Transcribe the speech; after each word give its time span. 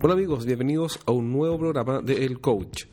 Hola 0.00 0.14
amigos, 0.14 0.46
bienvenidos 0.46 1.00
a 1.06 1.10
un 1.10 1.32
nuevo 1.32 1.58
programa 1.58 2.00
de 2.00 2.24
El 2.24 2.40
Coach. 2.40 2.84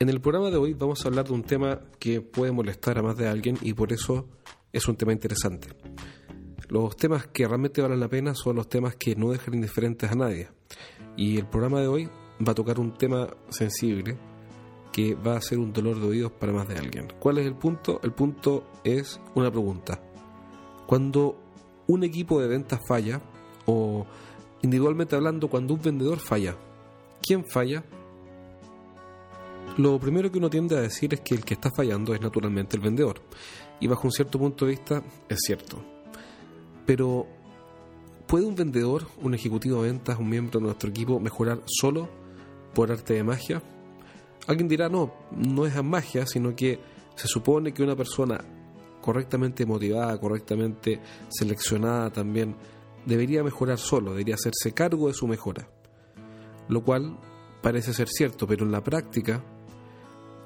En 0.00 0.08
el 0.08 0.22
programa 0.22 0.48
de 0.50 0.56
hoy 0.56 0.72
vamos 0.72 1.04
a 1.04 1.08
hablar 1.08 1.26
de 1.26 1.34
un 1.34 1.42
tema 1.42 1.80
que 1.98 2.22
puede 2.22 2.50
molestar 2.50 2.96
a 2.96 3.02
más 3.02 3.18
de 3.18 3.28
alguien 3.28 3.58
y 3.60 3.74
por 3.74 3.92
eso 3.92 4.26
es 4.72 4.88
un 4.88 4.96
tema 4.96 5.12
interesante. 5.12 5.68
Los 6.70 6.96
temas 6.96 7.26
que 7.26 7.46
realmente 7.46 7.82
valen 7.82 8.00
la 8.00 8.08
pena 8.08 8.34
son 8.34 8.56
los 8.56 8.70
temas 8.70 8.96
que 8.96 9.14
no 9.14 9.32
dejan 9.32 9.52
indiferentes 9.52 10.10
a 10.10 10.14
nadie. 10.14 10.48
Y 11.14 11.36
el 11.36 11.46
programa 11.46 11.82
de 11.82 11.88
hoy 11.88 12.08
va 12.40 12.52
a 12.52 12.54
tocar 12.54 12.80
un 12.80 12.94
tema 12.94 13.28
sensible 13.50 14.16
que 14.94 15.14
va 15.14 15.36
a 15.36 15.42
ser 15.42 15.58
un 15.58 15.74
dolor 15.74 16.00
de 16.00 16.06
oídos 16.06 16.32
para 16.32 16.54
más 16.54 16.66
de 16.68 16.78
alguien. 16.78 17.08
¿Cuál 17.18 17.36
es 17.36 17.46
el 17.46 17.54
punto? 17.56 18.00
El 18.02 18.12
punto 18.12 18.64
es 18.82 19.20
una 19.34 19.50
pregunta. 19.50 20.00
Cuando 20.86 21.38
un 21.86 22.02
equipo 22.02 22.40
de 22.40 22.48
ventas 22.48 22.80
falla 22.88 23.20
o 23.66 24.06
individualmente 24.66 25.14
hablando, 25.14 25.48
cuando 25.48 25.74
un 25.74 25.82
vendedor 25.82 26.18
falla, 26.18 26.56
¿quién 27.22 27.44
falla? 27.46 27.84
Lo 29.78 29.98
primero 29.98 30.30
que 30.30 30.38
uno 30.38 30.50
tiende 30.50 30.76
a 30.76 30.80
decir 30.80 31.14
es 31.14 31.20
que 31.20 31.34
el 31.34 31.44
que 31.44 31.54
está 31.54 31.70
fallando 31.70 32.14
es 32.14 32.20
naturalmente 32.20 32.76
el 32.76 32.82
vendedor. 32.82 33.20
Y 33.78 33.86
bajo 33.86 34.08
un 34.08 34.12
cierto 34.12 34.38
punto 34.38 34.64
de 34.64 34.72
vista 34.72 35.02
es 35.28 35.38
cierto. 35.44 35.78
Pero, 36.84 37.26
¿puede 38.26 38.46
un 38.46 38.54
vendedor, 38.54 39.06
un 39.22 39.34
ejecutivo 39.34 39.82
de 39.82 39.90
ventas, 39.90 40.18
un 40.18 40.28
miembro 40.28 40.58
de 40.58 40.66
nuestro 40.66 40.90
equipo 40.90 41.20
mejorar 41.20 41.62
solo 41.66 42.08
por 42.74 42.90
arte 42.90 43.14
de 43.14 43.22
magia? 43.22 43.62
Alguien 44.46 44.68
dirá, 44.68 44.88
no, 44.88 45.12
no 45.32 45.66
es 45.66 45.82
magia, 45.82 46.26
sino 46.26 46.56
que 46.56 46.78
se 47.14 47.28
supone 47.28 47.72
que 47.72 47.82
una 47.82 47.96
persona 47.96 48.40
correctamente 49.00 49.64
motivada, 49.66 50.18
correctamente 50.18 51.00
seleccionada 51.28 52.10
también, 52.10 52.56
debería 53.06 53.42
mejorar 53.42 53.78
solo, 53.78 54.10
debería 54.10 54.34
hacerse 54.34 54.72
cargo 54.72 55.08
de 55.08 55.14
su 55.14 55.26
mejora. 55.26 55.68
Lo 56.68 56.82
cual 56.84 57.16
parece 57.62 57.94
ser 57.94 58.08
cierto, 58.08 58.46
pero 58.46 58.66
en 58.66 58.72
la 58.72 58.82
práctica 58.82 59.42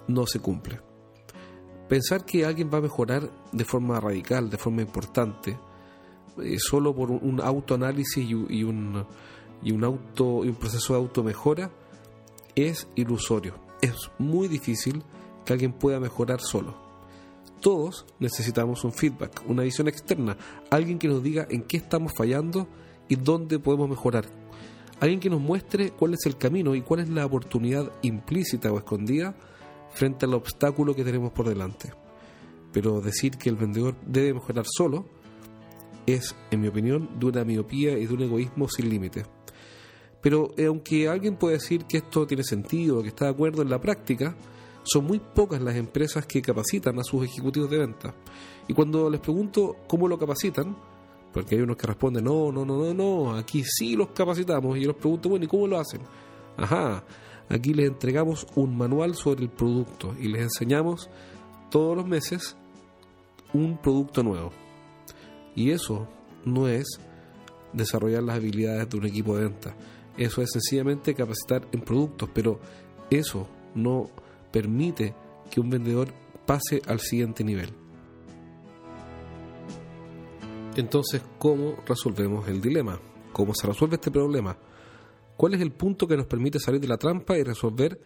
no 0.07 0.27
se 0.27 0.39
cumple. 0.39 0.81
Pensar 1.89 2.25
que 2.25 2.45
alguien 2.45 2.71
va 2.73 2.79
a 2.79 2.83
mejorar 2.83 3.29
de 3.51 3.65
forma 3.65 3.99
radical, 3.99 4.49
de 4.49 4.59
forma 4.59 4.83
importante, 4.83 5.59
eh, 6.41 6.59
solo 6.59 6.95
por 6.95 7.11
un, 7.11 7.41
autoanálisis 7.41 8.29
y, 8.29 8.35
un, 8.35 9.05
y, 9.63 9.73
un 9.73 9.85
auto, 9.85 10.45
y 10.45 10.49
un 10.49 10.55
proceso 10.55 10.93
de 10.93 11.01
automejora, 11.01 11.71
es 12.55 12.87
ilusorio. 12.95 13.55
Es 13.81 14.11
muy 14.19 14.47
difícil 14.47 15.03
que 15.45 15.55
alguien 15.55 15.73
pueda 15.73 15.99
mejorar 15.99 16.41
solo 16.41 16.90
todos 17.61 18.07
necesitamos 18.19 18.85
un 18.85 18.93
feedback, 18.93 19.43
una 19.47 19.63
visión 19.63 19.89
externa, 19.89 20.37
alguien 20.71 20.99
que 20.99 21.09
nos 21.09 21.23
diga 21.23 21.47
en 21.51 21.63
qué 21.63 21.77
estamos 21.77 22.13
fallando 22.17 22.69
y 23.09 23.17
dónde 23.17 23.59
podemos 23.59 23.89
mejorar. 23.89 24.27
Alguien 25.01 25.21
que 25.21 25.31
nos 25.31 25.41
muestre 25.41 25.93
cuál 25.93 26.15
es 26.15 26.27
el 26.27 26.37
camino 26.37 26.75
y 26.75 26.83
cuál 26.83 27.01
es 27.01 27.09
la 27.09 27.25
oportunidad 27.25 27.91
implícita 28.03 28.71
o 28.71 28.79
escondida 28.79 29.35
frente 29.91 30.27
al 30.27 30.35
obstáculo 30.35 30.95
que 30.95 31.05
tenemos 31.05 31.33
por 31.33 31.49
delante. 31.49 31.93
Pero 32.73 33.01
decir 33.01 33.37
que 33.37 33.49
el 33.49 33.57
vendedor 33.57 33.97
debe 34.07 34.35
mejorar 34.35 34.67
solo 34.67 35.07
es, 36.07 36.35
en 36.51 36.61
mi 36.61 36.69
opinión, 36.69 37.19
de 37.19 37.27
una 37.27 37.45
miopía 37.45 37.99
y 37.99 38.07
de 38.07 38.15
un 38.15 38.23
egoísmo 38.23 38.69
sin 38.69 38.89
límite. 38.89 39.25
Pero 40.21 40.51
eh, 40.57 40.67
aunque 40.67 41.09
alguien 41.09 41.37
puede 41.37 41.55
decir 41.55 41.87
que 41.87 41.99
esto 41.99 42.27
tiene 42.27 42.45
sentido, 42.45 43.03
que 43.03 43.09
está 43.09 43.27
de 43.27 43.31
acuerdo 43.33 43.63
en 43.63 43.71
la 43.71 43.81
práctica, 43.81 44.37
son 44.83 45.05
muy 45.05 45.19
pocas 45.19 45.61
las 45.61 45.77
empresas 45.77 46.27
que 46.27 46.43
capacitan 46.43 46.99
a 46.99 47.05
sus 47.05 47.25
ejecutivos 47.25 47.71
de 47.71 47.79
venta. 47.79 48.15
Y 48.69 48.75
cuando 48.75 49.11
les 49.11 49.21
pregunto 49.21 49.77
cómo 49.87 50.09
lo 50.09 50.19
capacitan, 50.19 50.77
porque 51.33 51.57
hay 51.57 51.61
unos 51.63 51.77
que 51.77 51.87
responden, 51.87 52.25
no, 52.25 52.51
no, 52.51 52.65
no, 52.65 52.79
no, 52.79 52.95
no, 52.95 53.37
aquí 53.37 53.63
sí 53.65 53.97
los 53.97 54.09
capacitamos. 54.09 54.77
Y 54.77 54.83
yo 54.83 54.89
les 54.89 54.97
pregunto, 54.97 55.29
bueno, 55.29 55.45
¿y 55.45 55.49
cómo 55.49 55.67
lo 55.67 55.79
hacen? 55.79 56.01
Ajá, 56.57 57.05
aquí 57.49 57.73
les 57.75 57.89
entregamos 57.89 58.47
un 58.55 58.77
manual 58.77 59.15
sobre 59.15 59.43
el 59.43 59.51
producto 59.51 60.15
y 60.19 60.29
les 60.29 60.43
enseñamos 60.43 61.09
todos 61.71 61.97
los 61.97 62.07
meses 62.07 62.57
un 63.53 63.79
producto 63.79 64.23
nuevo. 64.23 64.51
Y 65.55 65.71
eso 65.71 66.09
no 66.45 66.69
es 66.69 67.01
desarrollar 67.73 68.23
las 68.23 68.37
habilidades 68.37 68.89
de 68.89 68.97
un 68.97 69.07
equipo 69.07 69.37
de 69.37 69.45
venta. 69.45 69.75
Eso 70.17 70.43
es 70.43 70.51
sencillamente 70.53 71.15
capacitar 71.15 71.67
en 71.73 71.81
productos, 71.81 72.29
pero 72.33 72.61
eso 73.11 73.47
no 73.75 74.11
permite 74.51 75.15
que 75.51 75.61
un 75.61 75.71
vendedor 75.71 76.13
pase 76.47 76.83
al 76.87 77.01
siguiente 77.01 77.45
nivel. 77.45 77.71
Entonces, 80.77 81.23
¿cómo 81.39 81.77
resolvemos 81.87 82.49
el 82.49 82.61
dilema? 82.61 83.01
¿Cómo 83.33 83.55
se 83.55 83.67
resuelve 83.67 83.97
este 83.97 84.11
problema? 84.11 84.57
¿Cuál 85.37 85.55
es 85.55 85.61
el 85.61 85.73
punto 85.73 86.07
que 86.07 86.17
nos 86.17 86.27
permite 86.27 86.59
salir 86.59 86.81
de 86.81 86.89
la 86.89 86.97
trampa 86.97 87.37
y 87.37 87.43
resolver 87.43 88.01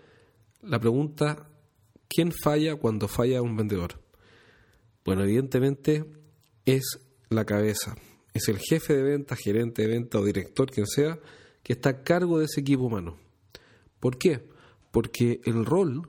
la 0.62 0.78
pregunta 0.78 1.50
¿quién 2.08 2.32
falla 2.32 2.76
cuando 2.76 3.08
falla 3.08 3.42
un 3.42 3.56
vendedor? 3.56 4.00
Bueno, 5.04 5.22
evidentemente 5.24 6.04
es 6.64 7.00
la 7.28 7.44
cabeza, 7.44 7.94
es 8.32 8.48
el 8.48 8.58
jefe 8.58 8.94
de 8.94 9.02
venta, 9.02 9.36
gerente 9.36 9.82
de 9.82 9.88
venta 9.88 10.18
o 10.18 10.24
director, 10.24 10.70
quien 10.70 10.86
sea, 10.86 11.18
que 11.62 11.74
está 11.74 11.90
a 11.90 12.02
cargo 12.02 12.38
de 12.38 12.46
ese 12.46 12.60
equipo 12.60 12.84
humano. 12.84 13.18
¿Por 14.00 14.18
qué? 14.18 14.48
Porque 14.90 15.40
el 15.44 15.64
rol 15.64 16.08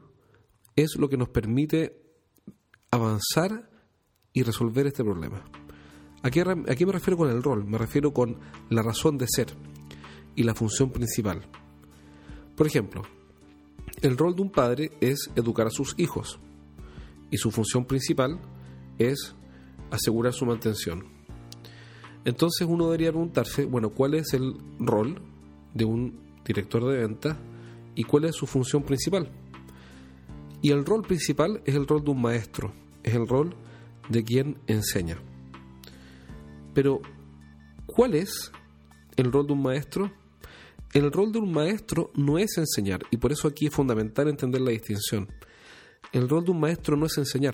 es 0.75 0.95
lo 0.97 1.09
que 1.09 1.17
nos 1.17 1.29
permite 1.29 2.01
avanzar 2.91 3.69
y 4.33 4.43
resolver 4.43 4.87
este 4.87 5.03
problema. 5.03 5.43
¿A 6.21 6.31
qué, 6.31 6.43
me 6.85 6.91
refiero 6.91 7.17
con 7.17 7.29
el 7.29 7.43
rol? 7.43 7.65
Me 7.65 7.77
refiero 7.77 8.13
con 8.13 8.39
la 8.69 8.81
razón 8.81 9.17
de 9.17 9.27
ser 9.27 9.47
y 10.35 10.43
la 10.43 10.55
función 10.55 10.91
principal. 10.91 11.47
Por 12.57 12.67
ejemplo, 12.67 13.03
el 14.01 14.17
rol 14.17 14.35
de 14.35 14.41
un 14.41 14.51
padre 14.51 14.91
es 15.01 15.29
educar 15.35 15.67
a 15.67 15.71
sus 15.71 15.93
hijos 15.97 16.39
y 17.31 17.37
su 17.37 17.51
función 17.51 17.85
principal 17.85 18.39
es 18.97 19.35
asegurar 19.91 20.33
su 20.33 20.45
mantención. 20.45 21.05
Entonces 22.25 22.67
uno 22.67 22.85
debería 22.85 23.11
preguntarse, 23.11 23.65
bueno, 23.65 23.91
¿cuál 23.91 24.15
es 24.15 24.33
el 24.33 24.55
rol 24.79 25.21
de 25.73 25.85
un 25.85 26.19
director 26.43 26.83
de 26.85 26.97
venta 26.97 27.37
y 27.93 28.03
cuál 28.03 28.25
es 28.25 28.35
su 28.35 28.47
función 28.47 28.83
principal? 28.83 29.29
Y 30.65 30.71
el 30.71 30.83
rol 30.83 31.03
principal 31.03 31.61
es 31.63 31.75
el 31.75 31.85
rol 31.85 32.03
de 32.03 32.09
un 32.09 32.19
maestro, 32.23 32.73
es 33.03 33.13
el 33.13 33.27
rol 33.27 33.55
de 34.09 34.23
quien 34.23 34.57
enseña. 34.65 35.15
Pero, 36.73 37.01
¿cuál 37.85 38.15
es 38.15 38.51
el 39.15 39.31
rol 39.31 39.45
de 39.45 39.53
un 39.53 39.61
maestro? 39.61 40.11
El 40.91 41.11
rol 41.11 41.31
de 41.31 41.37
un 41.37 41.51
maestro 41.51 42.09
no 42.15 42.39
es 42.39 42.57
enseñar, 42.57 43.01
y 43.11 43.17
por 43.17 43.31
eso 43.31 43.47
aquí 43.47 43.67
es 43.67 43.75
fundamental 43.75 44.27
entender 44.27 44.59
la 44.59 44.71
distinción. 44.71 45.27
El 46.11 46.27
rol 46.27 46.43
de 46.43 46.49
un 46.49 46.59
maestro 46.59 46.97
no 46.97 47.05
es 47.05 47.15
enseñar. 47.19 47.53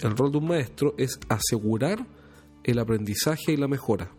El 0.00 0.16
rol 0.16 0.32
de 0.32 0.38
un 0.38 0.46
maestro 0.46 0.94
es 0.96 1.20
asegurar 1.28 2.06
el 2.64 2.78
aprendizaje 2.78 3.52
y 3.52 3.58
la 3.58 3.68
mejora. 3.68 4.10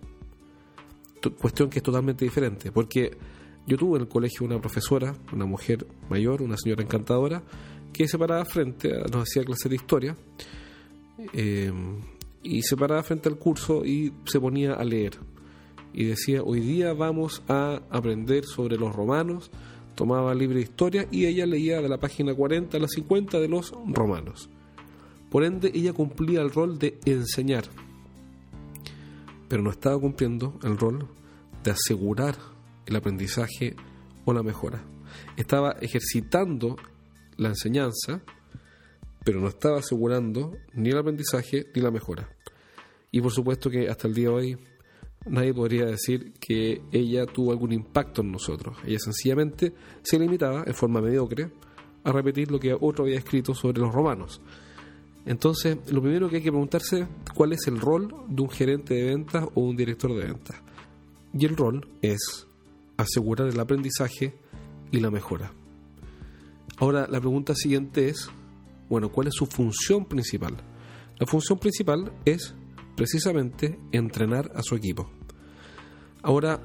Cuestión 1.41 1.71
que 1.71 1.79
es 1.79 1.83
totalmente 1.83 2.23
diferente, 2.23 2.71
porque 2.71 3.17
yo 3.65 3.77
tuve 3.77 3.97
en 3.97 4.03
el 4.03 4.07
colegio 4.07 4.45
una 4.45 4.61
profesora, 4.61 5.15
una 5.33 5.45
mujer 5.45 5.87
mayor, 6.07 6.43
una 6.43 6.55
señora 6.55 6.83
encantadora, 6.83 7.41
que 7.93 8.07
se 8.07 8.17
paraba 8.17 8.45
frente, 8.45 8.89
nos 9.11 9.23
hacía 9.23 9.43
clase 9.43 9.69
de 9.69 9.75
historia, 9.75 10.17
eh, 11.33 11.71
y 12.43 12.61
se 12.61 12.77
paraba 12.77 13.03
frente 13.03 13.29
al 13.29 13.37
curso 13.37 13.85
y 13.85 14.13
se 14.25 14.39
ponía 14.39 14.73
a 14.73 14.83
leer. 14.83 15.17
Y 15.93 16.05
decía, 16.05 16.43
hoy 16.43 16.59
día 16.61 16.93
vamos 16.93 17.41
a 17.47 17.81
aprender 17.89 18.45
sobre 18.45 18.77
los 18.77 18.95
romanos, 18.95 19.51
tomaba 19.95 20.33
libre 20.33 20.61
historia 20.61 21.07
y 21.11 21.25
ella 21.25 21.45
leía 21.45 21.81
de 21.81 21.89
la 21.89 21.97
página 21.97 22.33
40 22.33 22.77
a 22.77 22.79
la 22.79 22.87
50 22.87 23.39
de 23.39 23.47
los 23.49 23.73
romanos. 23.87 24.49
Por 25.29 25.43
ende, 25.43 25.71
ella 25.73 25.93
cumplía 25.93 26.41
el 26.41 26.51
rol 26.51 26.79
de 26.79 26.99
enseñar, 27.05 27.65
pero 29.47 29.61
no 29.61 29.71
estaba 29.71 29.99
cumpliendo 29.99 30.57
el 30.63 30.77
rol 30.77 31.07
de 31.63 31.71
asegurar 31.71 32.35
el 32.85 32.95
aprendizaje 32.95 33.75
o 34.25 34.33
la 34.33 34.43
mejora. 34.43 34.83
Estaba 35.37 35.71
ejercitando 35.81 36.77
la 37.39 37.49
enseñanza, 37.49 38.21
pero 39.23 39.39
no 39.39 39.47
estaba 39.47 39.79
asegurando 39.79 40.57
ni 40.73 40.89
el 40.89 40.97
aprendizaje 40.97 41.67
ni 41.73 41.81
la 41.81 41.91
mejora. 41.91 42.29
Y 43.11 43.21
por 43.21 43.31
supuesto 43.31 43.69
que 43.69 43.89
hasta 43.89 44.07
el 44.07 44.13
día 44.13 44.29
de 44.29 44.35
hoy 44.35 44.57
nadie 45.25 45.53
podría 45.53 45.85
decir 45.85 46.33
que 46.39 46.81
ella 46.91 47.25
tuvo 47.25 47.51
algún 47.51 47.71
impacto 47.71 48.21
en 48.21 48.31
nosotros. 48.31 48.77
Ella 48.85 48.99
sencillamente 48.99 49.73
se 50.03 50.19
limitaba, 50.19 50.63
en 50.65 50.73
forma 50.73 51.01
mediocre, 51.01 51.49
a 52.03 52.11
repetir 52.11 52.51
lo 52.51 52.59
que 52.59 52.73
otro 52.73 53.05
había 53.05 53.17
escrito 53.17 53.53
sobre 53.53 53.81
los 53.81 53.93
romanos. 53.93 54.41
Entonces, 55.25 55.77
lo 55.91 56.01
primero 56.01 56.29
que 56.29 56.37
hay 56.37 56.43
que 56.43 56.51
preguntarse 56.51 57.07
cuál 57.35 57.53
es 57.53 57.67
el 57.67 57.79
rol 57.79 58.13
de 58.27 58.41
un 58.41 58.49
gerente 58.49 58.93
de 58.93 59.03
ventas 59.05 59.45
o 59.53 59.61
un 59.61 59.75
director 59.75 60.13
de 60.13 60.25
ventas. 60.25 60.57
Y 61.33 61.45
el 61.45 61.55
rol 61.55 61.87
es 62.01 62.47
asegurar 62.97 63.47
el 63.47 63.59
aprendizaje 63.59 64.33
y 64.91 64.99
la 64.99 65.11
mejora. 65.11 65.53
Ahora, 66.79 67.07
la 67.09 67.19
pregunta 67.19 67.53
siguiente 67.55 68.07
es, 68.07 68.29
bueno, 68.87 69.11
¿cuál 69.11 69.27
es 69.27 69.33
su 69.35 69.45
función 69.45 70.05
principal? 70.05 70.55
La 71.17 71.27
función 71.27 71.59
principal 71.59 72.13
es 72.23 72.55
precisamente 72.95 73.77
entrenar 73.91 74.49
a 74.55 74.63
su 74.63 74.75
equipo. 74.75 75.09
Ahora, 76.21 76.61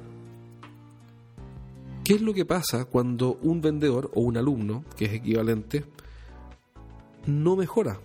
¿qué 2.05 2.14
es 2.14 2.22
lo 2.22 2.32
que 2.32 2.44
pasa 2.44 2.84
cuando 2.84 3.34
un 3.43 3.61
vendedor 3.61 4.12
o 4.14 4.20
un 4.20 4.37
alumno, 4.37 4.84
que 4.96 5.06
es 5.06 5.12
equivalente, 5.14 5.84
no 7.26 7.56
mejora? 7.56 7.99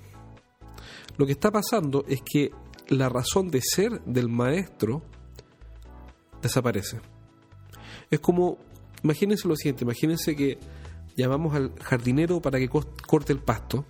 Lo 1.18 1.28
que 1.28 1.34
está 1.34 1.52
pasando 1.52 2.06
es 2.08 2.22
que 2.24 2.52
la 2.88 3.10
razón 3.10 3.52
de 3.52 3.62
ser 3.62 4.02
del 4.06 4.30
maestro 4.30 5.04
desaparece. 6.42 7.00
Es 8.10 8.20
como, 8.20 8.58
imagínense 9.04 9.48
lo 9.48 9.56
siguiente, 9.56 9.84
imagínense 9.84 10.36
que 10.36 10.58
llamamos 11.20 11.56
al 11.56 11.74
jardinero 11.80 12.42
para 12.42 12.60
que 12.60 12.70
corte 12.70 13.34
el 13.34 13.40
pasto 13.40 13.86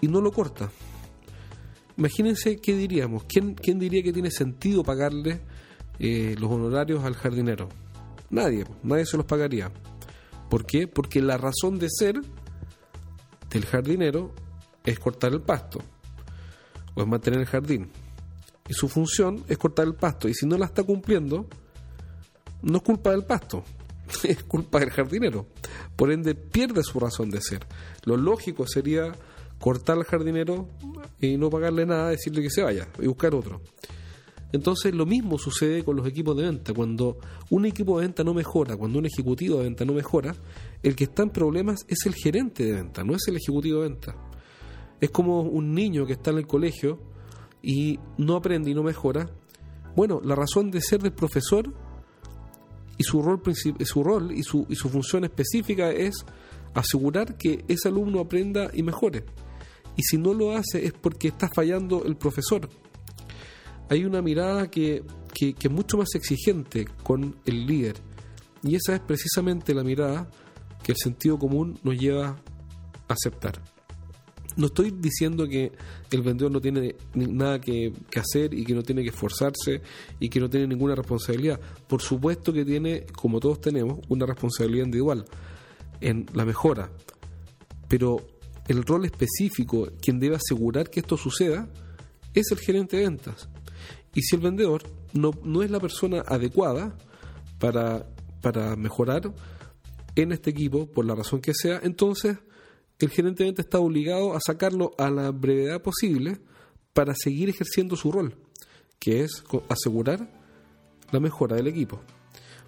y 0.00 0.08
no 0.08 0.20
lo 0.20 0.32
corta. 0.32 0.70
Imagínense 1.96 2.56
qué 2.60 2.76
diríamos, 2.76 3.24
¿quién, 3.24 3.54
quién 3.54 3.78
diría 3.78 4.02
que 4.02 4.12
tiene 4.12 4.30
sentido 4.30 4.82
pagarle 4.82 5.40
eh, 5.98 6.34
los 6.38 6.50
honorarios 6.50 7.04
al 7.04 7.14
jardinero? 7.14 7.68
Nadie, 8.30 8.64
nadie 8.82 9.06
se 9.06 9.16
los 9.16 9.26
pagaría. 9.26 9.70
¿Por 10.50 10.66
qué? 10.66 10.88
Porque 10.88 11.22
la 11.22 11.36
razón 11.36 11.78
de 11.78 11.88
ser 11.88 12.20
del 13.50 13.64
jardinero 13.66 14.32
es 14.84 14.98
cortar 14.98 15.32
el 15.32 15.40
pasto 15.40 15.80
o 16.94 17.02
es 17.02 17.06
mantener 17.06 17.40
el 17.40 17.46
jardín. 17.46 17.90
Y 18.68 18.74
su 18.74 18.88
función 18.88 19.44
es 19.48 19.58
cortar 19.58 19.86
el 19.86 19.94
pasto. 19.94 20.28
Y 20.28 20.34
si 20.34 20.46
no 20.46 20.56
la 20.56 20.66
está 20.66 20.82
cumpliendo, 20.82 21.46
no 22.62 22.76
es 22.78 22.82
culpa 22.82 23.10
del 23.10 23.24
pasto, 23.24 23.62
es 24.24 24.42
culpa 24.44 24.80
del 24.80 24.90
jardinero. 24.90 25.46
Por 25.96 26.10
ende, 26.12 26.34
pierde 26.34 26.82
su 26.82 26.98
razón 27.00 27.30
de 27.30 27.40
ser. 27.40 27.66
Lo 28.04 28.16
lógico 28.16 28.66
sería 28.66 29.12
cortar 29.58 29.96
al 29.96 30.04
jardinero 30.04 30.68
y 31.20 31.36
no 31.36 31.50
pagarle 31.50 31.86
nada, 31.86 32.10
decirle 32.10 32.42
que 32.42 32.50
se 32.50 32.62
vaya 32.62 32.88
y 33.00 33.06
buscar 33.06 33.34
otro. 33.34 33.60
Entonces 34.52 34.94
lo 34.94 35.04
mismo 35.04 35.36
sucede 35.36 35.82
con 35.82 35.96
los 35.96 36.06
equipos 36.06 36.36
de 36.36 36.44
venta. 36.44 36.72
Cuando 36.72 37.18
un 37.50 37.66
equipo 37.66 37.98
de 37.98 38.06
venta 38.06 38.22
no 38.22 38.34
mejora, 38.34 38.76
cuando 38.76 39.00
un 39.00 39.06
ejecutivo 39.06 39.58
de 39.58 39.64
venta 39.64 39.84
no 39.84 39.94
mejora, 39.94 40.32
el 40.82 40.94
que 40.94 41.04
está 41.04 41.24
en 41.24 41.30
problemas 41.30 41.84
es 41.88 42.06
el 42.06 42.14
gerente 42.14 42.64
de 42.64 42.72
venta, 42.72 43.02
no 43.02 43.16
es 43.16 43.26
el 43.26 43.36
ejecutivo 43.36 43.82
de 43.82 43.88
venta. 43.88 44.16
Es 45.00 45.10
como 45.10 45.40
un 45.40 45.74
niño 45.74 46.06
que 46.06 46.12
está 46.12 46.30
en 46.30 46.38
el 46.38 46.46
colegio 46.46 47.00
y 47.62 47.98
no 48.16 48.36
aprende 48.36 48.70
y 48.70 48.74
no 48.74 48.84
mejora. 48.84 49.28
Bueno, 49.96 50.20
la 50.22 50.36
razón 50.36 50.70
de 50.70 50.80
ser 50.80 51.02
del 51.02 51.14
profesor 51.14 51.72
y 52.96 53.04
su 53.04 53.22
rol, 53.22 53.42
su 53.84 54.04
rol 54.04 54.32
y, 54.32 54.42
su, 54.42 54.66
y 54.68 54.76
su 54.76 54.88
función 54.88 55.24
específica 55.24 55.90
es 55.90 56.24
asegurar 56.74 57.36
que 57.36 57.64
ese 57.68 57.88
alumno 57.88 58.20
aprenda 58.20 58.70
y 58.72 58.82
mejore. 58.82 59.24
Y 59.96 60.02
si 60.02 60.18
no 60.18 60.34
lo 60.34 60.56
hace 60.56 60.84
es 60.84 60.92
porque 60.92 61.28
está 61.28 61.48
fallando 61.48 62.04
el 62.04 62.16
profesor. 62.16 62.68
Hay 63.88 64.04
una 64.04 64.22
mirada 64.22 64.70
que, 64.70 65.04
que, 65.32 65.54
es 65.60 65.70
mucho 65.70 65.96
más 65.98 66.14
exigente 66.14 66.86
con 67.02 67.36
el 67.44 67.66
líder. 67.66 67.96
Y 68.62 68.76
esa 68.76 68.94
es 68.94 69.00
precisamente 69.00 69.74
la 69.74 69.84
mirada 69.84 70.28
que 70.82 70.92
el 70.92 70.98
sentido 70.98 71.38
común 71.38 71.78
nos 71.82 71.96
lleva 71.96 72.28
a 73.08 73.12
aceptar. 73.12 73.73
No 74.56 74.66
estoy 74.66 74.92
diciendo 74.92 75.48
que 75.48 75.72
el 76.10 76.22
vendedor 76.22 76.52
no 76.52 76.60
tiene 76.60 76.94
nada 77.14 77.60
que, 77.60 77.92
hacer 78.16 78.54
y 78.54 78.64
que 78.64 78.74
no 78.74 78.82
tiene 78.82 79.02
que 79.02 79.08
esforzarse 79.08 79.82
y 80.20 80.28
que 80.28 80.40
no 80.40 80.48
tiene 80.48 80.68
ninguna 80.68 80.94
responsabilidad. 80.94 81.58
Por 81.88 82.00
supuesto 82.00 82.52
que 82.52 82.64
tiene, 82.64 83.04
como 83.06 83.40
todos 83.40 83.60
tenemos, 83.60 83.98
una 84.08 84.26
responsabilidad 84.26 84.84
individual 84.84 85.24
en 86.00 86.26
la 86.34 86.44
mejora. 86.44 86.90
Pero 87.88 88.18
el 88.68 88.84
rol 88.84 89.04
específico, 89.06 89.88
quien 90.00 90.20
debe 90.20 90.36
asegurar 90.36 90.88
que 90.88 91.00
esto 91.00 91.16
suceda, 91.16 91.68
es 92.32 92.50
el 92.52 92.58
gerente 92.58 92.96
de 92.96 93.04
ventas. 93.04 93.48
Y 94.14 94.22
si 94.22 94.36
el 94.36 94.42
vendedor 94.42 94.82
no, 95.12 95.32
no 95.42 95.62
es 95.62 95.70
la 95.70 95.80
persona 95.80 96.22
adecuada 96.26 96.96
para, 97.58 98.06
para 98.40 98.76
mejorar 98.76 99.32
en 100.14 100.30
este 100.30 100.50
equipo, 100.50 100.86
por 100.86 101.04
la 101.04 101.16
razón 101.16 101.40
que 101.40 101.54
sea, 101.54 101.80
entonces 101.82 102.38
el 102.98 103.10
gerente 103.10 103.44
de 103.44 103.54
está 103.56 103.78
obligado 103.78 104.34
a 104.34 104.40
sacarlo 104.40 104.92
a 104.98 105.10
la 105.10 105.30
brevedad 105.30 105.82
posible 105.82 106.38
para 106.92 107.14
seguir 107.14 107.48
ejerciendo 107.48 107.96
su 107.96 108.12
rol, 108.12 108.36
que 108.98 109.22
es 109.22 109.44
asegurar 109.68 110.30
la 111.10 111.20
mejora 111.20 111.56
del 111.56 111.66
equipo. 111.66 112.00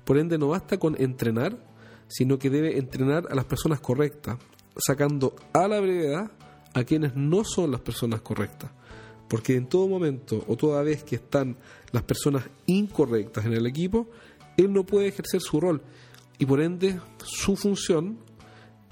Por 0.04 0.18
ende, 0.18 0.38
no 0.38 0.48
basta 0.48 0.78
con 0.78 1.00
entrenar, 1.00 1.56
sino 2.08 2.38
que 2.38 2.50
debe 2.50 2.78
entrenar 2.78 3.26
a 3.30 3.34
las 3.34 3.44
personas 3.44 3.80
correctas, 3.80 4.38
sacando 4.76 5.34
a 5.52 5.66
la 5.68 5.80
brevedad 5.80 6.30
a 6.74 6.84
quienes 6.84 7.14
no 7.16 7.42
son 7.44 7.70
las 7.70 7.80
personas 7.80 8.20
correctas. 8.20 8.70
Porque 9.28 9.56
en 9.56 9.68
todo 9.68 9.88
momento 9.88 10.44
o 10.46 10.56
toda 10.56 10.82
vez 10.82 11.02
que 11.02 11.16
están 11.16 11.56
las 11.90 12.02
personas 12.02 12.44
incorrectas 12.66 13.44
en 13.46 13.54
el 13.54 13.66
equipo, 13.66 14.08
él 14.56 14.72
no 14.72 14.84
puede 14.84 15.08
ejercer 15.08 15.40
su 15.40 15.60
rol 15.60 15.82
y 16.38 16.46
por 16.46 16.60
ende 16.60 17.00
su 17.24 17.56
función 17.56 18.18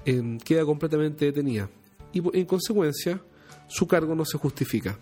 eh, 0.05 0.37
queda 0.43 0.65
completamente 0.65 1.25
detenida. 1.25 1.69
Y 2.13 2.21
en 2.37 2.45
consecuencia, 2.45 3.21
su 3.67 3.87
cargo 3.87 4.15
no 4.15 4.25
se 4.25 4.37
justifica. 4.37 4.97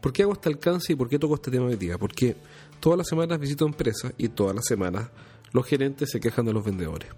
¿Por 0.00 0.12
qué 0.12 0.22
hago 0.22 0.32
este 0.32 0.48
alcance 0.48 0.92
y 0.92 0.96
por 0.96 1.08
qué 1.08 1.18
toco 1.18 1.34
este 1.34 1.50
tema 1.50 1.66
hoy 1.66 1.76
día? 1.76 1.98
Porque 1.98 2.36
todas 2.80 2.98
las 2.98 3.08
semanas 3.08 3.40
visito 3.40 3.66
empresas 3.66 4.12
y 4.16 4.28
todas 4.28 4.54
las 4.54 4.64
semanas 4.64 5.10
los 5.52 5.66
gerentes 5.66 6.10
se 6.10 6.20
quejan 6.20 6.46
de 6.46 6.52
los 6.52 6.64
vendedores. 6.64 7.10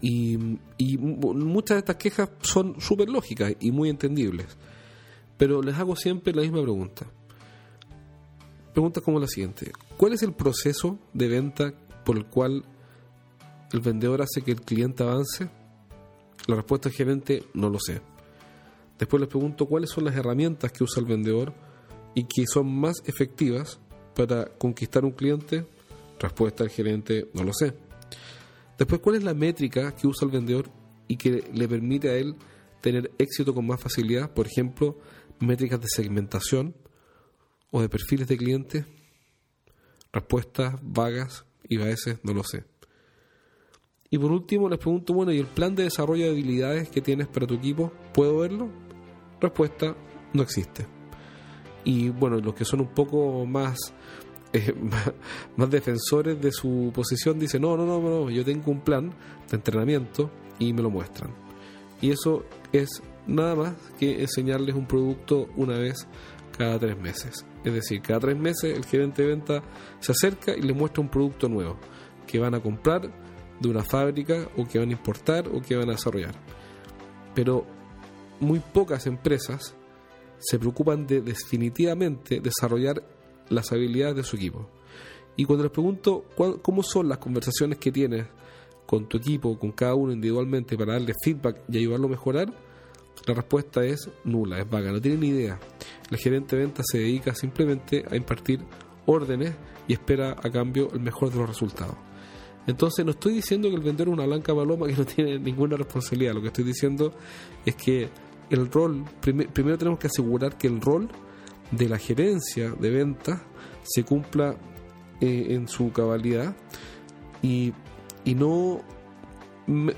Y, 0.00 0.36
muchas 0.98 1.76
de 1.76 1.78
estas 1.78 1.96
quejas 1.96 2.30
son 2.42 2.80
súper 2.80 3.08
lógicas 3.08 3.54
y 3.60 3.72
muy 3.72 3.88
entendibles. 3.88 4.46
Pero 5.36 5.62
les 5.62 5.76
hago 5.76 5.96
siempre 5.96 6.34
la 6.34 6.42
misma 6.42 6.62
pregunta. 6.62 7.06
Pregunta 8.72 9.00
como 9.00 9.18
la 9.18 9.26
siguiente. 9.26 9.72
¿Cuál 9.96 10.12
es 10.12 10.22
el 10.22 10.34
proceso 10.34 10.98
de 11.14 11.28
venta 11.28 11.72
por 12.04 12.16
el 12.16 12.26
cual 12.26 12.64
el 13.72 13.80
vendedor 13.80 14.22
hace 14.22 14.42
que 14.42 14.52
el 14.52 14.60
cliente 14.60 15.02
avance? 15.02 15.48
La 16.46 16.56
respuesta 16.56 16.88
del 16.88 16.96
gerente 16.96 17.44
no 17.54 17.68
lo 17.68 17.78
sé. 17.80 18.00
Después 18.98 19.20
les 19.20 19.28
pregunto 19.28 19.66
cuáles 19.66 19.90
son 19.90 20.04
las 20.04 20.16
herramientas 20.16 20.72
que 20.72 20.84
usa 20.84 21.00
el 21.00 21.06
vendedor 21.06 21.52
y 22.14 22.24
que 22.24 22.44
son 22.46 22.72
más 22.74 22.96
efectivas 23.04 23.78
para 24.14 24.46
conquistar 24.46 25.04
un 25.04 25.12
cliente. 25.12 25.66
Respuesta 26.18 26.64
del 26.64 26.72
gerente 26.72 27.28
no 27.34 27.44
lo 27.44 27.52
sé. 27.52 27.74
Después, 28.78 29.00
¿cuál 29.00 29.16
es 29.16 29.24
la 29.24 29.34
métrica 29.34 29.94
que 29.94 30.06
usa 30.06 30.26
el 30.26 30.32
vendedor 30.32 30.70
y 31.08 31.16
que 31.16 31.44
le 31.52 31.68
permite 31.68 32.10
a 32.10 32.14
él 32.14 32.36
tener 32.80 33.10
éxito 33.18 33.54
con 33.54 33.66
más 33.66 33.80
facilidad? 33.80 34.32
Por 34.32 34.46
ejemplo, 34.46 34.98
métricas 35.40 35.80
de 35.80 35.88
segmentación 35.88 36.74
o 37.70 37.80
de 37.80 37.88
perfiles 37.88 38.28
de 38.28 38.36
clientes. 38.36 38.86
Respuestas 40.12 40.76
vagas 40.82 41.44
y 41.68 41.80
a 41.80 41.86
veces 41.86 42.18
no 42.22 42.32
lo 42.32 42.44
sé. 42.44 42.64
Y 44.10 44.18
por 44.18 44.30
último 44.30 44.68
les 44.68 44.78
pregunto, 44.78 45.12
bueno, 45.14 45.32
¿y 45.32 45.38
el 45.38 45.46
plan 45.46 45.74
de 45.74 45.84
desarrollo 45.84 46.24
de 46.24 46.30
habilidades 46.30 46.88
que 46.88 47.00
tienes 47.00 47.26
para 47.26 47.46
tu 47.46 47.54
equipo? 47.54 47.92
¿Puedo 48.12 48.38
verlo? 48.38 48.68
Respuesta, 49.40 49.96
no 50.32 50.42
existe. 50.42 50.86
Y 51.84 52.10
bueno, 52.10 52.38
los 52.38 52.54
que 52.54 52.64
son 52.64 52.80
un 52.80 52.88
poco 52.88 53.44
más 53.46 53.92
eh, 54.52 54.74
más, 55.56 55.70
defensores 55.70 56.40
de 56.40 56.52
su 56.52 56.90
posición 56.94 57.38
dicen, 57.38 57.62
no, 57.62 57.76
no, 57.76 57.84
no, 57.84 58.00
no, 58.00 58.30
yo 58.30 58.44
tengo 58.44 58.70
un 58.70 58.80
plan 58.80 59.10
de 59.50 59.56
entrenamiento 59.56 60.30
y 60.58 60.72
me 60.72 60.82
lo 60.82 60.90
muestran. 60.90 61.30
Y 62.00 62.10
eso 62.10 62.44
es 62.72 63.02
nada 63.26 63.54
más 63.54 63.74
que 63.98 64.22
enseñarles 64.22 64.74
un 64.74 64.86
producto 64.86 65.48
una 65.56 65.78
vez 65.78 66.06
cada 66.56 66.78
tres 66.78 66.98
meses. 66.98 67.44
Es 67.64 67.72
decir, 67.72 68.00
cada 68.00 68.20
tres 68.20 68.38
meses 68.38 68.76
el 68.76 68.84
gerente 68.84 69.22
de 69.22 69.28
venta 69.28 69.62
se 70.00 70.12
acerca 70.12 70.54
y 70.56 70.62
le 70.62 70.72
muestra 70.72 71.02
un 71.02 71.08
producto 71.08 71.48
nuevo 71.48 71.76
que 72.26 72.38
van 72.38 72.54
a 72.54 72.60
comprar 72.60 73.10
de 73.60 73.68
una 73.68 73.82
fábrica 73.82 74.48
o 74.56 74.66
que 74.66 74.78
van 74.78 74.88
a 74.88 74.92
importar 74.92 75.48
o 75.48 75.60
que 75.60 75.76
van 75.76 75.88
a 75.88 75.92
desarrollar. 75.92 76.34
Pero 77.34 77.66
muy 78.40 78.60
pocas 78.60 79.06
empresas 79.06 79.74
se 80.38 80.58
preocupan 80.58 81.06
de 81.06 81.22
definitivamente 81.22 82.40
desarrollar 82.40 83.02
las 83.48 83.72
habilidades 83.72 84.16
de 84.16 84.22
su 84.22 84.36
equipo. 84.36 84.68
Y 85.36 85.44
cuando 85.44 85.64
les 85.64 85.72
pregunto 85.72 86.24
cómo 86.62 86.82
son 86.82 87.08
las 87.08 87.18
conversaciones 87.18 87.78
que 87.78 87.92
tienes 87.92 88.26
con 88.86 89.08
tu 89.08 89.18
equipo, 89.18 89.58
con 89.58 89.72
cada 89.72 89.94
uno 89.94 90.12
individualmente 90.12 90.76
para 90.76 90.94
darle 90.94 91.12
feedback 91.22 91.62
y 91.68 91.78
ayudarlo 91.78 92.06
a 92.06 92.10
mejorar, 92.10 92.54
la 93.26 93.34
respuesta 93.34 93.84
es 93.84 94.08
nula, 94.24 94.60
es 94.60 94.70
vaga, 94.70 94.92
no 94.92 95.00
tienen 95.00 95.20
ni 95.20 95.28
idea. 95.28 95.58
El 96.10 96.16
gerente 96.18 96.56
de 96.56 96.62
ventas 96.62 96.86
se 96.90 96.98
dedica 96.98 97.34
simplemente 97.34 98.04
a 98.08 98.16
impartir 98.16 98.60
órdenes 99.06 99.54
y 99.88 99.94
espera 99.94 100.36
a 100.40 100.50
cambio 100.50 100.90
el 100.92 101.00
mejor 101.00 101.30
de 101.30 101.38
los 101.38 101.48
resultados. 101.48 101.96
Entonces 102.66 103.04
no 103.04 103.12
estoy 103.12 103.34
diciendo 103.34 103.68
que 103.68 103.76
el 103.76 103.82
vendedor 103.82 104.08
es 104.08 104.14
una 104.14 104.26
blanca 104.26 104.54
paloma 104.54 104.86
que 104.86 104.94
no 104.94 105.04
tiene 105.04 105.38
ninguna 105.38 105.76
responsabilidad, 105.76 106.34
lo 106.34 106.40
que 106.40 106.48
estoy 106.48 106.64
diciendo 106.64 107.12
es 107.64 107.76
que 107.76 108.08
el 108.50 108.70
rol, 108.70 109.04
primero 109.20 109.78
tenemos 109.78 109.98
que 109.98 110.06
asegurar 110.06 110.56
que 110.56 110.66
el 110.66 110.80
rol 110.80 111.08
de 111.70 111.88
la 111.88 111.98
gerencia 111.98 112.70
de 112.70 112.90
ventas 112.90 113.40
se 113.82 114.04
cumpla 114.04 114.56
eh, 115.20 115.46
en 115.50 115.68
su 115.68 115.92
cabalidad 115.92 116.54
y, 117.42 117.72
y, 118.24 118.34
no, 118.34 118.80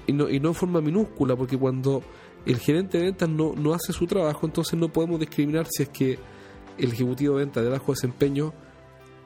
y, 0.06 0.12
no, 0.12 0.28
y 0.28 0.40
no 0.40 0.48
en 0.48 0.54
forma 0.54 0.80
minúscula, 0.80 1.37
porque 1.37 1.58
cuando 1.58 2.02
el 2.46 2.58
gerente 2.58 2.98
de 2.98 3.04
ventas 3.04 3.28
no, 3.28 3.54
no 3.54 3.75
hace 3.75 3.92
su 3.92 4.06
trabajo, 4.06 4.46
entonces 4.46 4.78
no 4.78 4.88
podemos 4.88 5.20
discriminar 5.20 5.66
si 5.70 5.82
es 5.82 5.88
que 5.90 6.18
el 6.78 6.92
ejecutivo 6.92 7.34
de 7.37 7.44
ventas 7.44 7.64
de 7.64 7.70
bajo 7.70 7.92
desempeño 7.92 8.52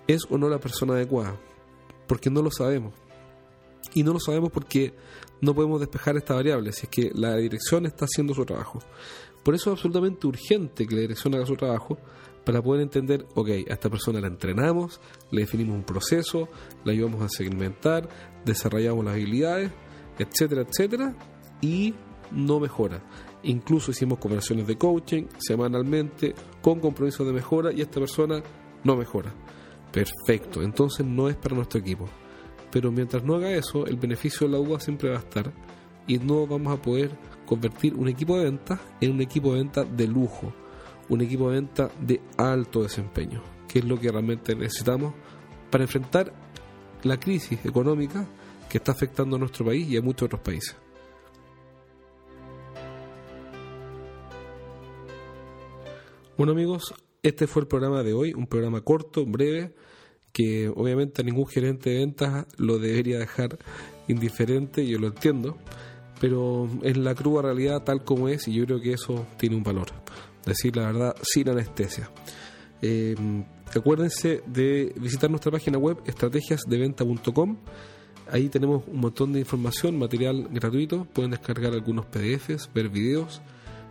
es 0.06 0.22
o 0.30 0.38
no 0.38 0.48
la 0.48 0.58
persona 0.58 0.94
adecuada, 0.94 1.36
porque 2.06 2.30
no 2.30 2.42
lo 2.42 2.50
sabemos. 2.50 2.94
Y 3.94 4.02
no 4.02 4.12
lo 4.12 4.20
sabemos 4.20 4.50
porque 4.50 4.94
no 5.40 5.54
podemos 5.54 5.80
despejar 5.80 6.16
esta 6.16 6.34
variable, 6.34 6.72
si 6.72 6.86
es 6.86 6.88
que 6.88 7.10
la 7.14 7.36
dirección 7.36 7.86
está 7.86 8.04
haciendo 8.04 8.34
su 8.34 8.44
trabajo. 8.44 8.78
Por 9.42 9.54
eso 9.54 9.70
es 9.70 9.76
absolutamente 9.76 10.26
urgente 10.26 10.86
que 10.86 10.94
la 10.94 11.00
dirección 11.00 11.34
haga 11.34 11.46
su 11.46 11.56
trabajo 11.56 11.98
para 12.44 12.62
poder 12.62 12.82
entender, 12.82 13.26
ok, 13.34 13.48
a 13.68 13.72
esta 13.72 13.90
persona 13.90 14.20
la 14.20 14.28
entrenamos, 14.28 15.00
le 15.30 15.42
definimos 15.42 15.76
un 15.76 15.84
proceso, 15.84 16.48
la 16.84 16.92
ayudamos 16.92 17.22
a 17.22 17.28
segmentar, 17.28 18.08
desarrollamos 18.44 19.04
las 19.04 19.14
habilidades, 19.14 19.70
etcétera, 20.18 20.62
etcétera, 20.62 21.16
y 21.60 21.94
no 22.30 22.60
mejora. 22.60 23.02
Incluso 23.44 23.90
hicimos 23.90 24.18
conversaciones 24.18 24.66
de 24.66 24.78
coaching 24.78 25.24
semanalmente 25.38 26.34
con 26.60 26.80
compromisos 26.80 27.26
de 27.26 27.32
mejora 27.32 27.72
y 27.72 27.80
esta 27.80 28.00
persona 28.00 28.42
no 28.84 28.96
mejora. 28.96 29.34
Perfecto, 29.92 30.62
entonces 30.62 31.04
no 31.04 31.28
es 31.28 31.36
para 31.36 31.56
nuestro 31.56 31.80
equipo. 31.80 32.08
Pero 32.72 32.90
mientras 32.90 33.22
no 33.22 33.36
haga 33.36 33.50
eso, 33.52 33.86
el 33.86 33.96
beneficio 33.96 34.48
de 34.48 34.54
la 34.54 34.58
UA 34.58 34.80
siempre 34.80 35.10
va 35.10 35.16
a 35.16 35.20
estar 35.20 35.52
y 36.06 36.18
no 36.18 36.46
vamos 36.46 36.72
a 36.72 36.80
poder 36.82 37.10
convertir 37.46 37.94
un 37.94 38.08
equipo 38.08 38.38
de 38.38 38.44
venta 38.44 38.80
en 39.00 39.12
un 39.12 39.20
equipo 39.20 39.52
de 39.52 39.58
venta 39.58 39.84
de 39.84 40.08
lujo, 40.08 40.52
un 41.10 41.20
equipo 41.20 41.50
de 41.50 41.60
venta 41.60 41.90
de 42.00 42.20
alto 42.38 42.82
desempeño, 42.82 43.42
que 43.68 43.80
es 43.80 43.84
lo 43.84 44.00
que 44.00 44.10
realmente 44.10 44.56
necesitamos 44.56 45.12
para 45.70 45.84
enfrentar 45.84 46.32
la 47.02 47.20
crisis 47.20 47.64
económica 47.64 48.26
que 48.70 48.78
está 48.78 48.92
afectando 48.92 49.36
a 49.36 49.38
nuestro 49.38 49.66
país 49.66 49.86
y 49.88 49.98
a 49.98 50.02
muchos 50.02 50.26
otros 50.26 50.40
países. 50.40 50.74
Bueno 56.38 56.52
amigos, 56.52 56.94
este 57.22 57.46
fue 57.46 57.62
el 57.62 57.68
programa 57.68 58.02
de 58.02 58.14
hoy, 58.14 58.32
un 58.32 58.46
programa 58.46 58.80
corto, 58.80 59.26
breve, 59.26 59.74
que 60.32 60.68
obviamente 60.68 61.22
a 61.22 61.24
ningún 61.24 61.46
gerente 61.46 61.90
de 61.90 61.98
ventas 61.98 62.46
lo 62.56 62.78
debería 62.78 63.18
dejar 63.18 63.58
indiferente, 64.08 64.86
yo 64.86 64.98
lo 64.98 65.08
entiendo, 65.08 65.58
pero 66.20 66.68
en 66.82 67.04
la 67.04 67.14
cruda 67.14 67.42
realidad 67.42 67.82
tal 67.82 68.04
como 68.04 68.28
es 68.28 68.48
y 68.48 68.54
yo 68.54 68.64
creo 68.64 68.80
que 68.80 68.92
eso 68.92 69.26
tiene 69.38 69.56
un 69.56 69.62
valor, 69.62 69.88
decir 70.46 70.76
la 70.76 70.86
verdad 70.86 71.16
sin 71.22 71.48
anestesia. 71.48 72.10
Eh, 72.80 73.14
acuérdense 73.74 74.42
de 74.46 74.92
visitar 74.96 75.30
nuestra 75.30 75.52
página 75.52 75.78
web 75.78 75.98
estrategiasdeventa.com. 76.04 77.56
Ahí 78.30 78.48
tenemos 78.48 78.84
un 78.86 79.00
montón 79.00 79.32
de 79.32 79.40
información, 79.40 79.98
material 79.98 80.48
gratuito. 80.50 81.04
Pueden 81.12 81.32
descargar 81.32 81.72
algunos 81.72 82.06
PDFs, 82.06 82.70
ver 82.72 82.88
videos, 82.88 83.42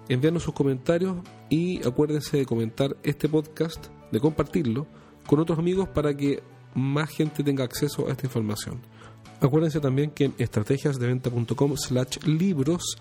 enviarnos 0.09 0.43
sus 0.43 0.53
comentarios 0.53 1.17
y 1.49 1.85
acuérdense 1.87 2.37
de 2.37 2.45
comentar 2.45 2.97
este 3.03 3.29
podcast, 3.29 3.87
de 4.11 4.19
compartirlo 4.19 4.87
con 5.27 5.39
otros 5.39 5.59
amigos 5.59 5.87
para 5.89 6.15
que 6.15 6.41
más 6.75 7.09
gente 7.09 7.43
tenga 7.43 7.63
acceso 7.63 8.07
a 8.07 8.11
esta 8.11 8.25
información. 8.25 8.81
Acuérdense 9.39 9.79
también 9.79 10.11
que 10.11 10.25
en 10.25 10.35
estrategiasdeventa.com 10.37 11.75
slash 11.75 12.17
libros, 12.25 12.97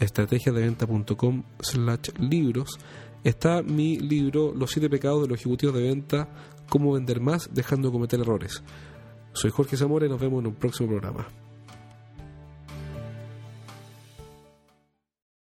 estrategiasdeventa.com 0.00 1.42
slash 1.60 2.08
libros, 2.18 2.78
está 3.22 3.62
mi 3.62 3.98
libro 3.98 4.54
Los 4.54 4.70
siete 4.70 4.88
pecados 4.88 5.22
de 5.22 5.28
los 5.28 5.40
ejecutivos 5.40 5.74
de 5.74 5.82
venta, 5.82 6.28
cómo 6.68 6.92
vender 6.92 7.20
más 7.20 7.50
dejando 7.52 7.88
de 7.88 7.92
cometer 7.92 8.20
errores. 8.20 8.62
Soy 9.34 9.50
Jorge 9.50 9.76
Zamora 9.76 10.06
y 10.06 10.08
nos 10.08 10.20
vemos 10.20 10.40
en 10.40 10.46
un 10.46 10.54
próximo 10.54 10.88
programa. 10.88 11.43